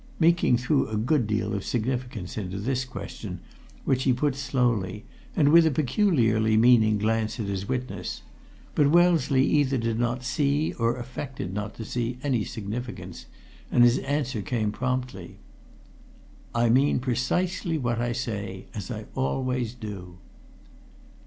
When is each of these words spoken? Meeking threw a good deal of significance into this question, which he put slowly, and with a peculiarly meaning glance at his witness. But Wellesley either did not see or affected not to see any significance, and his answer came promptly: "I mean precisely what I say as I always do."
Meeking 0.19 0.57
threw 0.57 0.87
a 0.87 0.97
good 0.97 1.27
deal 1.27 1.53
of 1.53 1.63
significance 1.63 2.35
into 2.35 2.57
this 2.57 2.85
question, 2.85 3.39
which 3.85 4.01
he 4.01 4.11
put 4.13 4.33
slowly, 4.35 5.05
and 5.35 5.49
with 5.49 5.63
a 5.63 5.69
peculiarly 5.69 6.57
meaning 6.57 6.97
glance 6.97 7.39
at 7.39 7.45
his 7.45 7.69
witness. 7.69 8.23
But 8.73 8.89
Wellesley 8.89 9.45
either 9.45 9.77
did 9.77 9.99
not 9.99 10.23
see 10.23 10.73
or 10.79 10.95
affected 10.97 11.53
not 11.53 11.75
to 11.75 11.85
see 11.85 12.17
any 12.23 12.43
significance, 12.45 13.27
and 13.71 13.83
his 13.83 13.99
answer 13.99 14.41
came 14.41 14.71
promptly: 14.71 15.37
"I 16.55 16.69
mean 16.71 16.97
precisely 16.97 17.77
what 17.77 18.01
I 18.01 18.11
say 18.11 18.65
as 18.73 18.89
I 18.89 19.05
always 19.13 19.75
do." 19.75 20.17